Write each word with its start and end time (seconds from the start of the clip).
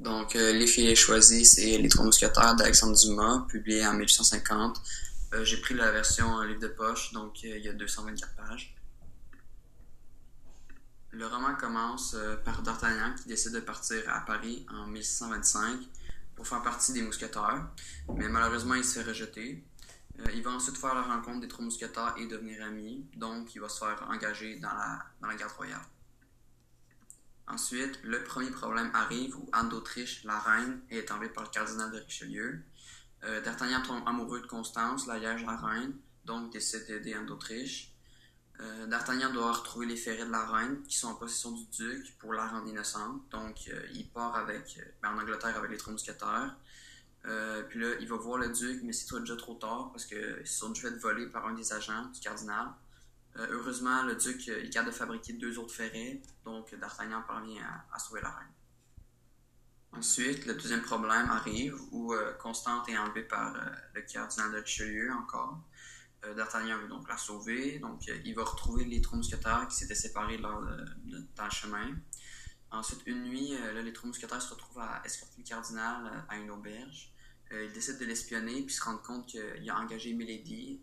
Donc, 0.00 0.36
euh, 0.36 0.52
les 0.52 0.66
filets 0.66 0.94
choisis, 0.94 1.54
c'est 1.54 1.76
Les 1.78 1.88
Trois 1.88 2.04
Mousquetaires 2.04 2.54
d'Alexandre 2.54 2.96
Dumas, 2.96 3.46
publié 3.48 3.84
en 3.84 3.94
1850. 3.94 4.80
Euh, 5.34 5.44
j'ai 5.44 5.56
pris 5.56 5.74
la 5.74 5.90
version 5.90 6.40
livre 6.42 6.60
de 6.60 6.68
poche, 6.68 7.12
donc 7.12 7.42
il 7.42 7.58
y 7.58 7.68
a 7.68 7.72
224 7.72 8.34
pages. 8.36 8.74
Le 11.10 11.26
roman 11.26 11.54
commence 11.56 12.14
par 12.44 12.62
D'Artagnan 12.62 13.14
qui 13.20 13.28
décide 13.28 13.52
de 13.52 13.60
partir 13.60 14.02
à 14.08 14.20
Paris 14.20 14.64
en 14.70 14.86
1625 14.86 15.80
pour 16.36 16.46
faire 16.46 16.62
partie 16.62 16.92
des 16.92 17.02
mousquetaires, 17.02 17.66
mais 18.14 18.28
malheureusement 18.28 18.74
il 18.74 18.84
se 18.84 19.00
fait 19.00 19.08
rejeter. 19.08 19.64
il 20.32 20.42
va 20.42 20.50
ensuite 20.52 20.76
faire 20.76 20.94
la 20.94 21.02
rencontre 21.02 21.40
des 21.40 21.48
trois 21.48 21.64
mousquetaires 21.64 22.14
et 22.18 22.26
devenir 22.26 22.62
ami, 22.64 23.04
donc 23.16 23.54
il 23.54 23.60
va 23.60 23.68
se 23.68 23.78
faire 23.78 24.06
engager 24.08 24.56
dans 24.60 24.68
la, 24.68 25.02
dans 25.20 25.28
la 25.28 25.34
garde 25.34 25.52
royale. 25.52 25.80
Ensuite, 27.50 27.98
le 28.02 28.22
premier 28.24 28.50
problème 28.50 28.90
arrive 28.92 29.36
où 29.36 29.48
Anne 29.52 29.70
d'Autriche, 29.70 30.22
la 30.24 30.38
reine, 30.38 30.80
est 30.90 31.10
enlevée 31.10 31.30
par 31.30 31.44
le 31.44 31.50
cardinal 31.50 31.90
de 31.90 31.98
Richelieu. 31.98 32.62
Euh, 33.24 33.40
D'Artagnan 33.40 33.80
tombe 33.82 34.02
amoureux 34.06 34.40
de 34.40 34.46
Constance, 34.46 35.06
la 35.06 35.18
liège 35.18 35.44
la 35.44 35.56
reine, 35.56 35.94
donc 36.24 36.52
décide 36.52 36.86
d'aider 36.86 37.14
Anne 37.14 37.26
d'Autriche. 37.26 37.92
Euh, 38.60 38.86
D'Artagnan 38.86 39.32
doit 39.32 39.52
retrouver 39.52 39.86
les 39.86 39.96
ferrets 39.96 40.26
de 40.26 40.30
la 40.30 40.44
reine 40.44 40.82
qui 40.82 40.98
sont 40.98 41.08
en 41.08 41.14
possession 41.14 41.52
du 41.52 41.64
duc 41.66 42.18
pour 42.18 42.34
la 42.34 42.46
rendre 42.46 42.68
innocente. 42.68 43.22
Donc, 43.30 43.56
euh, 43.68 43.86
il 43.94 44.08
part 44.08 44.46
ben, 44.46 44.62
en 45.04 45.18
Angleterre 45.18 45.56
avec 45.56 45.70
les 45.70 45.78
trois 45.78 45.94
puis 47.68 47.80
là, 47.80 47.94
il 48.00 48.08
va 48.08 48.16
voir 48.16 48.38
le 48.38 48.50
duc, 48.50 48.80
mais 48.82 48.92
c'est 48.92 49.18
déjà 49.20 49.36
trop 49.36 49.54
tard 49.54 49.90
parce 49.92 50.04
qu'ils 50.04 50.46
sont 50.46 50.70
déjà 50.70 50.90
fait 50.90 50.96
voler 50.96 51.26
par 51.26 51.46
un 51.46 51.54
des 51.54 51.72
agents 51.72 52.06
du 52.06 52.20
cardinal. 52.20 52.68
Euh, 53.36 53.46
heureusement, 53.50 54.02
le 54.02 54.16
duc 54.16 54.48
est 54.48 54.70
capable 54.70 54.90
de 54.90 54.96
fabriquer 54.96 55.32
deux 55.34 55.58
autres 55.58 55.74
ferrets, 55.74 56.20
donc 56.44 56.74
D'Artagnan 56.74 57.22
parvient 57.22 57.62
à, 57.92 57.98
sauver 57.98 58.20
la 58.20 58.30
reine. 58.30 58.48
Ensuite, 59.92 60.46
le 60.46 60.54
deuxième 60.54 60.82
problème 60.82 61.30
arrive 61.30 61.76
où 61.92 62.12
euh, 62.12 62.32
Constante 62.34 62.88
est 62.88 62.98
enlevée 62.98 63.22
par 63.22 63.54
euh, 63.54 63.60
le 63.94 64.02
cardinal 64.02 64.52
de 64.52 64.58
Richelieu 64.58 65.12
encore. 65.12 65.60
D'Artagnan 66.36 66.76
veut 66.78 66.88
donc 66.88 67.08
la 67.08 67.16
sauver, 67.16 67.78
donc 67.78 68.08
il 68.24 68.34
va 68.34 68.42
retrouver 68.42 68.84
les 68.84 69.00
trois 69.00 69.16
mousquetaires 69.16 69.68
qui 69.68 69.76
s'étaient 69.76 69.94
séparés 69.94 70.36
dans 70.38 70.58
le 70.58 71.50
chemin. 71.52 71.94
Ensuite, 72.72 73.02
une 73.06 73.22
nuit, 73.22 73.56
les 73.72 73.92
trois 73.92 74.08
mousquetaires 74.08 74.42
se 74.42 74.52
retrouvent 74.52 74.80
à 74.80 75.00
escorter 75.04 75.36
le 75.38 75.44
cardinal 75.44 76.24
à 76.28 76.36
une 76.36 76.50
auberge. 76.50 77.12
ils 77.52 77.72
décident 77.72 78.00
de 78.00 78.06
l'espionner 78.06 78.62
puis 78.64 78.74
se 78.74 78.82
rendent 78.82 79.02
compte 79.04 79.28
qu'il 79.28 79.70
a 79.70 79.78
engagé 79.78 80.12
Milady, 80.12 80.82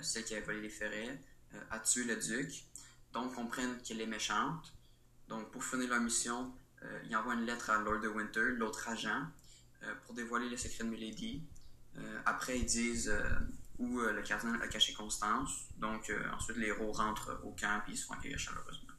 celle 0.00 0.24
qui 0.24 0.34
avait 0.34 0.46
volé 0.46 0.62
les 0.62 0.70
ferrets, 0.70 1.20
euh, 1.54 1.60
à 1.70 1.78
tuer 1.78 2.04
le 2.04 2.16
duc. 2.16 2.64
Donc, 3.12 3.34
comprennent 3.34 3.80
qu'elle 3.82 4.00
est 4.00 4.06
méchante. 4.06 4.74
Donc, 5.28 5.50
pour 5.50 5.64
finir 5.64 5.88
leur 5.88 6.00
mission, 6.00 6.52
euh, 6.82 7.00
ils 7.08 7.16
envoient 7.16 7.34
une 7.34 7.46
lettre 7.46 7.70
à 7.70 7.78
Lord 7.78 8.00
de 8.00 8.08
Winter, 8.08 8.52
l'autre 8.56 8.88
agent, 8.88 9.22
euh, 9.82 9.94
pour 10.04 10.14
dévoiler 10.14 10.48
le 10.48 10.56
secret 10.56 10.84
de 10.84 10.90
Milady. 10.90 11.42
après, 12.26 12.60
ils 12.60 12.66
disent 12.66 13.12
où 13.78 13.98
le 13.98 14.22
cardinal 14.22 14.62
a 14.62 14.68
caché 14.68 14.92
Constance. 14.92 15.68
Donc, 15.78 16.12
ensuite, 16.32 16.58
les 16.58 16.68
héros 16.68 16.92
rentrent 16.92 17.40
au 17.42 17.50
camp 17.50 17.82
et 17.88 17.90
ils 17.90 17.96
se 17.96 18.06
font 18.06 18.14
accueillir 18.14 18.38
chaleureusement. 18.38 18.92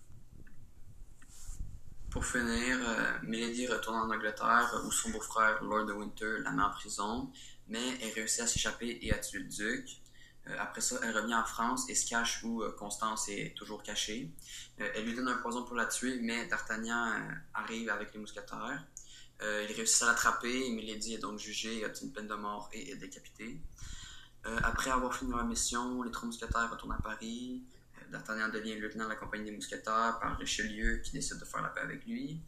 Pour 2.09 2.25
finir, 2.25 2.77
Milady 3.23 3.67
retourne 3.67 3.95
en 3.95 4.13
Angleterre 4.13 4.81
où 4.85 4.91
son 4.91 5.11
beau-frère, 5.11 5.63
Lord 5.63 5.85
de 5.85 5.93
Winter, 5.93 6.39
la 6.43 6.51
met 6.51 6.63
en 6.63 6.71
prison, 6.71 7.31
mais 7.69 7.97
elle 8.01 8.11
réussit 8.11 8.41
à 8.41 8.47
s'échapper 8.47 8.99
et 9.01 9.13
à 9.13 9.19
tuer 9.19 9.39
le 9.39 9.47
duc. 9.47 10.01
Euh, 10.49 10.55
après 10.59 10.81
ça, 10.81 10.97
elle 11.03 11.15
revient 11.15 11.35
en 11.35 11.43
France 11.43 11.89
et 11.89 11.95
se 11.95 12.07
cache 12.07 12.43
où 12.43 12.61
euh, 12.61 12.71
Constance 12.77 13.29
est 13.29 13.55
toujours 13.55 13.83
cachée. 13.83 14.31
Euh, 14.79 14.89
elle 14.95 15.05
lui 15.05 15.15
donne 15.15 15.27
un 15.27 15.37
poison 15.37 15.63
pour 15.63 15.75
la 15.75 15.85
tuer, 15.85 16.19
mais 16.21 16.47
D'Artagnan 16.47 17.13
arrive 17.53 17.89
avec 17.89 18.13
les 18.13 18.19
mousquetaires. 18.19 18.85
il 19.41 19.73
réussit 19.75 20.03
à 20.03 20.07
l'attraper, 20.07 20.71
Milady 20.71 21.15
est 21.15 21.19
donc 21.19 21.39
jugée, 21.39 21.85
obtient 21.85 22.07
une 22.07 22.13
peine 22.13 22.27
de 22.27 22.35
mort 22.35 22.69
et 22.73 22.91
est 22.91 22.95
décapitée. 22.95 23.61
après 24.63 24.91
avoir 24.91 25.15
fini 25.15 25.31
leur 25.31 25.45
mission, 25.45 26.03
les 26.03 26.11
trois 26.11 26.25
mousquetaires 26.25 26.69
retournent 26.71 26.93
à 26.93 27.01
Paris. 27.01 27.63
D'Artagnan 28.11 28.49
devient 28.49 28.75
lieutenant 28.75 29.05
de 29.05 29.09
la 29.09 29.15
compagnie 29.15 29.45
des 29.45 29.55
mousquetaires 29.55 30.17
par 30.19 30.37
Richelieu 30.37 30.97
qui 30.97 31.11
décide 31.11 31.37
de 31.37 31.45
faire 31.45 31.61
la 31.61 31.69
paix 31.69 31.81
avec 31.81 32.05
lui. 32.05 32.41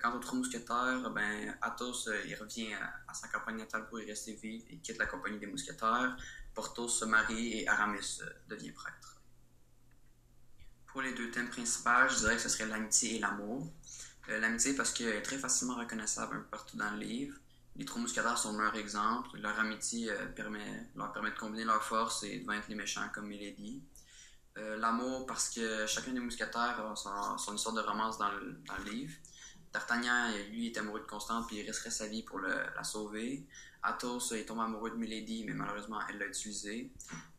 Quant 0.00 0.14
aux 0.14 0.20
trois 0.20 0.38
mousquetaires, 0.38 1.10
ben, 1.10 1.56
Athos 1.60 2.08
il 2.26 2.34
revient 2.36 2.74
à, 2.74 3.14
sa 3.14 3.28
campagne 3.28 3.58
natale 3.58 3.86
pour 3.86 4.00
y 4.00 4.06
rester 4.06 4.34
vivre 4.34 4.64
et 4.70 4.78
quitte 4.78 4.98
la 4.98 5.06
compagnie 5.06 5.38
des 5.38 5.46
mousquetaires. 5.46 6.16
Porthos 6.54 6.88
se 6.88 7.04
marie 7.04 7.60
et 7.60 7.68
Aramis 7.68 8.20
euh, 8.20 8.30
devient 8.48 8.72
prêtre. 8.72 9.20
Pour 10.86 11.02
les 11.02 11.14
deux 11.14 11.30
thèmes 11.30 11.48
principaux, 11.48 12.08
je 12.10 12.18
dirais 12.18 12.36
que 12.36 12.42
ce 12.42 12.48
serait 12.48 12.66
l'amitié 12.66 13.16
et 13.16 13.18
l'amour. 13.18 13.72
Euh, 14.28 14.38
l'amitié 14.38 14.74
parce 14.74 14.92
qu'elle 14.92 15.16
est 15.16 15.22
très 15.22 15.38
facilement 15.38 15.76
reconnaissable 15.76 16.36
un 16.36 16.40
peu 16.40 16.48
partout 16.48 16.76
dans 16.76 16.90
le 16.90 16.98
livre. 16.98 17.36
Les 17.76 17.86
trois 17.86 18.00
mousquetaires 18.00 18.36
sont 18.36 18.56
leur 18.58 18.74
exemple. 18.76 19.38
Leur 19.38 19.58
amitié 19.58 20.10
euh, 20.10 20.26
leur 20.94 21.12
permet 21.12 21.30
de 21.30 21.38
combiner 21.38 21.64
leurs 21.64 21.82
forces 21.82 22.22
et 22.24 22.40
de 22.40 22.46
vaincre 22.46 22.66
les 22.68 22.74
méchants 22.74 23.08
comme 23.14 23.28
Milady. 23.28 23.82
l'amour 24.56 25.24
parce 25.24 25.48
que 25.48 25.86
chacun 25.86 26.12
des 26.12 26.20
mousquetaires 26.20 26.78
a 26.78 26.94
son, 27.38 27.54
histoire 27.54 27.74
de 27.74 27.80
romance 27.80 28.18
le, 28.20 28.52
dans 28.66 28.76
le 28.76 28.90
livre. 28.90 29.14
D'Artagnan, 29.72 30.30
lui, 30.50 30.66
est 30.66 30.78
amoureux 30.78 31.00
de 31.00 31.06
Constance 31.06 31.46
puis 31.46 31.56
il 31.56 31.66
risquerait 31.66 31.90
sa 31.90 32.06
vie 32.06 32.22
pour 32.22 32.40
la 32.40 32.84
sauver. 32.84 33.46
Athos 33.82 34.32
est 34.34 34.44
tombé 34.44 34.62
amoureux 34.62 34.90
de 34.90 34.96
Milady, 34.96 35.44
mais 35.44 35.54
malheureusement, 35.54 35.98
elle 36.08 36.18
l'a 36.18 36.26
utilisé. 36.26 36.90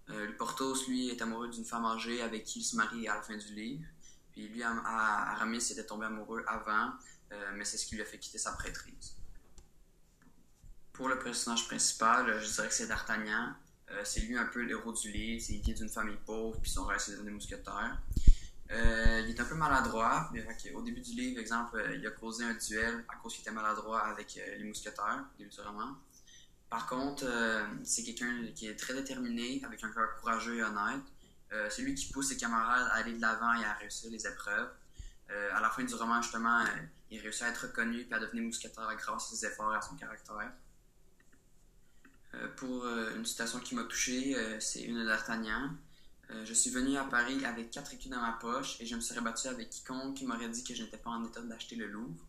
Euh, 0.09 0.31
Porthos, 0.37 0.87
lui, 0.87 1.09
est 1.09 1.21
amoureux 1.21 1.47
d'une 1.47 1.63
femme 1.63 1.85
âgée 1.85 2.21
avec 2.21 2.43
qui 2.43 2.59
il 2.59 2.63
se 2.63 2.75
marie 2.75 3.07
à 3.07 3.15
la 3.15 3.21
fin 3.21 3.37
du 3.37 3.53
livre. 3.53 3.85
Puis 4.31 4.47
lui, 4.49 4.61
Aramis, 4.63 5.71
était 5.71 5.85
tombé 5.85 6.05
amoureux 6.05 6.43
avant, 6.47 6.91
euh, 7.31 7.51
mais 7.55 7.63
c'est 7.63 7.77
ce 7.77 7.85
qui 7.85 7.95
lui 7.95 8.01
a 8.01 8.05
fait 8.05 8.17
quitter 8.17 8.37
sa 8.37 8.51
prêtrise. 8.51 9.15
Pour 10.91 11.07
le 11.07 11.17
personnage 11.17 11.67
principal, 11.67 12.39
je 12.41 12.51
dirais 12.51 12.67
que 12.67 12.73
c'est 12.73 12.87
D'Artagnan. 12.87 13.53
Euh, 13.91 14.01
c'est 14.03 14.21
lui 14.21 14.37
un 14.37 14.45
peu 14.45 14.61
l'héros 14.61 14.91
du 14.91 15.11
livre. 15.11 15.41
C'est 15.41 15.53
vient 15.53 15.73
d'une 15.73 15.89
famille 15.89 16.17
pauvre, 16.25 16.59
puis 16.59 16.71
son 16.71 16.85
rêve, 16.85 16.99
c'est 16.99 17.23
des 17.23 17.31
mousquetaires. 18.73 19.19
il 19.19 19.29
est 19.29 19.39
un 19.39 19.45
peu 19.45 19.55
maladroit. 19.55 20.31
Au 20.73 20.81
début 20.81 21.01
du 21.01 21.11
livre, 21.11 21.39
exemple, 21.39 21.83
il 21.95 22.05
a 22.05 22.11
causé 22.11 22.43
un 22.43 22.53
duel 22.53 23.05
à 23.09 23.15
cause 23.17 23.33
qu'il 23.33 23.41
était 23.41 23.51
maladroit 23.51 24.01
avec 24.01 24.35
les 24.35 24.63
mousquetaires, 24.63 25.25
au 25.33 25.37
début 25.37 25.49
du 25.49 25.61
roman. 25.61 25.95
Par 26.73 26.87
contre, 26.87 27.25
euh, 27.27 27.63
c'est 27.83 28.01
quelqu'un 28.01 28.47
qui 28.55 28.65
est 28.65 28.75
très 28.75 28.95
déterminé, 28.95 29.61
avec 29.63 29.83
un 29.83 29.91
cœur 29.91 30.15
courageux 30.19 30.57
et 30.57 30.63
honnête. 30.63 31.03
Euh, 31.51 31.67
c'est 31.69 31.83
lui 31.83 31.93
qui 31.93 32.11
pousse 32.11 32.29
ses 32.29 32.37
camarades 32.37 32.87
à 32.91 32.95
aller 32.95 33.13
de 33.13 33.21
l'avant 33.21 33.53
et 33.53 33.63
à 33.63 33.73
réussir 33.73 34.09
les 34.09 34.25
épreuves. 34.25 34.71
Euh, 35.29 35.51
à 35.53 35.61
la 35.61 35.69
fin 35.69 35.83
du 35.83 35.93
roman, 35.93 36.19
justement, 36.23 36.65
il 37.11 37.21
réussit 37.21 37.43
à 37.43 37.49
être 37.49 37.67
reconnu 37.67 38.07
et 38.09 38.11
à 38.11 38.17
devenir 38.17 38.41
mousquetaire 38.45 38.89
grâce 38.97 39.31
à 39.31 39.35
ses 39.35 39.45
efforts 39.45 39.71
et 39.71 39.77
à 39.77 39.81
son 39.81 39.95
caractère. 39.95 40.51
pour 42.55 42.87
une 42.87 43.23
citation 43.23 43.59
qui 43.59 43.75
m'a 43.75 43.83
touché, 43.83 44.35
c'est 44.59 44.81
une 44.81 45.05
d'Artagnan. 45.05 45.77
Je 46.43 46.53
suis 46.53 46.69
venu 46.69 46.97
à 46.97 47.03
Paris 47.03 47.45
avec 47.45 47.71
quatre 47.71 47.93
écus 47.93 48.09
dans 48.09 48.21
ma 48.21 48.33
poche 48.33 48.77
et 48.79 48.85
je 48.85 48.95
me 48.95 49.01
serais 49.01 49.21
battu 49.21 49.47
avec 49.47 49.69
quiconque 49.69 50.17
qui 50.17 50.25
m'aurait 50.25 50.49
dit 50.49 50.63
que 50.63 50.73
je 50.73 50.83
n'étais 50.83 50.97
pas 50.97 51.11
en 51.11 51.23
état 51.23 51.41
d'acheter 51.41 51.75
le 51.75 51.87
Louvre. 51.87 52.25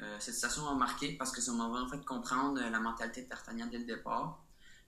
Euh, 0.00 0.16
cette 0.20 0.34
citation 0.34 0.64
m'a 0.64 0.74
marqué 0.74 1.12
parce 1.12 1.32
que 1.32 1.40
ça 1.40 1.52
m'a 1.52 1.64
en 1.64 1.88
fait 1.88 2.04
comprendre 2.04 2.60
la 2.60 2.80
mentalité 2.80 3.22
de 3.22 3.28
D'Artagnan 3.28 3.66
dès 3.66 3.78
le 3.78 3.84
départ, 3.84 4.42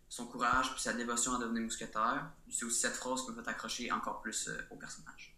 son 0.08 0.26
courage 0.26 0.72
puis 0.72 0.80
sa 0.80 0.92
dévotion 0.92 1.34
à 1.34 1.38
devenir 1.38 1.62
mousquetaire. 1.62 2.30
C'est 2.50 2.64
aussi 2.64 2.80
cette 2.80 2.96
phrase 2.96 3.24
qui 3.24 3.32
m'a 3.32 3.42
fait 3.42 3.50
accrocher 3.50 3.92
encore 3.92 4.20
plus 4.22 4.48
euh, 4.48 4.58
au 4.70 4.76
personnage. 4.76 5.36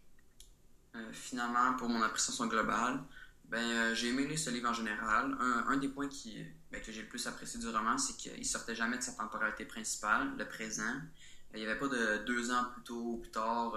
Euh, 0.94 1.12
finalement, 1.12 1.74
pour 1.74 1.88
mon 1.88 2.02
appréciation 2.02 2.46
globale, 2.46 3.02
ben, 3.44 3.94
j'ai 3.94 4.08
aimé 4.08 4.36
ce 4.36 4.50
livre 4.50 4.70
en 4.70 4.72
général. 4.72 5.36
Un, 5.40 5.76
des 5.76 5.88
points 5.88 6.08
qui, 6.08 6.44
ben, 6.72 6.82
que 6.82 6.90
j'ai 6.90 7.02
le 7.02 7.08
plus 7.08 7.26
apprécié 7.26 7.60
du 7.60 7.68
roman, 7.68 7.96
c'est 7.96 8.16
qu'il 8.16 8.44
sortait 8.46 8.74
jamais 8.74 8.98
de 8.98 9.02
sa 9.02 9.12
temporalité 9.12 9.64
principale, 9.64 10.36
le 10.36 10.48
présent. 10.48 10.94
Il 11.56 11.62
n'y 11.62 11.66
avait 11.66 11.78
pas 11.78 11.88
de 11.88 12.24
deux 12.24 12.50
ans 12.50 12.64
plus 12.72 12.82
tôt 12.82 13.00
ou 13.00 13.16
plus 13.18 13.30
tard, 13.30 13.74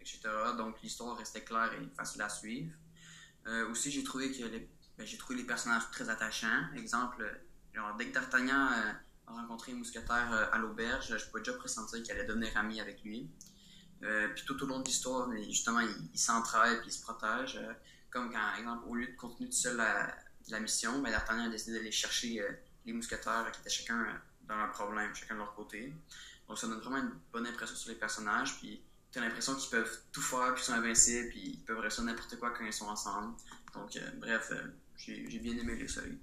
etc. 0.00 0.20
Donc 0.56 0.80
l'histoire 0.82 1.16
restait 1.16 1.42
claire 1.42 1.72
et 1.72 1.96
facile 1.96 2.22
à 2.22 2.28
suivre. 2.28 2.72
aussi, 3.70 3.90
j'ai 3.90 4.04
trouvé 4.04 4.30
que 4.30 4.44
les 4.44 4.68
ben, 4.96 5.06
j'ai 5.06 5.16
trouvé 5.18 5.38
les 5.38 5.44
personnages 5.44 5.90
très 5.90 6.08
attachants. 6.08 6.72
Exemple, 6.76 7.24
genre, 7.72 7.96
dès 7.96 8.08
que 8.08 8.14
D'Artagnan 8.14 8.68
euh, 8.72 8.92
a 9.26 9.32
rencontré 9.32 9.72
un 9.72 9.76
mousquetaire 9.76 10.32
euh, 10.32 10.46
à 10.52 10.58
l'auberge, 10.58 11.16
je 11.16 11.26
pouvais 11.26 11.40
déjà 11.42 11.54
pressentir 11.54 12.02
qu'il 12.02 12.12
allait 12.12 12.24
devenir 12.24 12.56
ami 12.56 12.80
avec 12.80 13.02
lui. 13.02 13.28
Euh, 14.04 14.28
puis 14.28 14.44
tout 14.44 14.62
au 14.62 14.66
long 14.66 14.80
de 14.80 14.84
l'histoire, 14.84 15.30
justement, 15.48 15.80
il, 15.80 16.18
s'entraide 16.18 16.80
et 16.84 16.86
il 16.86 16.92
se 16.92 17.02
protège. 17.02 17.58
comme 18.10 18.32
quand, 18.32 18.54
exemple, 18.58 18.84
au 18.86 18.94
lieu 18.94 19.08
de 19.08 19.16
continuer 19.16 19.50
tout 19.50 19.56
seul 19.56 19.76
la, 19.76 20.14
la 20.48 20.60
mission, 20.60 21.00
ben, 21.00 21.10
D'Artagnan 21.10 21.46
a 21.46 21.48
décidé 21.48 21.78
d'aller 21.78 21.92
chercher 21.92 22.46
les 22.86 22.92
mousquetaires 22.92 23.50
qui 23.50 23.60
étaient 23.60 23.70
chacun 23.70 24.06
dans 24.42 24.56
leur 24.56 24.70
problème, 24.70 25.12
chacun 25.14 25.34
de 25.34 25.40
leur 25.40 25.54
côté. 25.54 25.92
Donc 26.48 26.58
ça 26.58 26.66
donne 26.66 26.80
vraiment 26.80 26.98
une 26.98 27.12
bonne 27.32 27.46
impression 27.46 27.76
sur 27.76 27.90
les 27.90 27.96
personnages. 27.96 28.58
Puis 28.58 28.82
tu 29.12 29.18
as 29.18 29.22
l'impression 29.22 29.54
qu'ils 29.54 29.70
peuvent 29.70 29.98
tout 30.12 30.22
faire, 30.22 30.54
puis 30.54 30.62
ils 30.62 30.66
sont 30.66 30.72
invincibles, 30.72 31.28
puis 31.28 31.40
ils 31.40 31.64
peuvent 31.64 31.78
réussir 31.78 32.04
n'importe 32.04 32.38
quoi 32.38 32.50
quand 32.50 32.64
ils 32.64 32.72
sont 32.72 32.86
ensemble. 32.86 33.34
Donc, 33.74 33.98
bref, 34.18 34.52
j'ai 34.96 35.38
bien 35.38 35.56
aimé 35.56 35.76
les 35.76 35.88
seuils. 35.88 36.18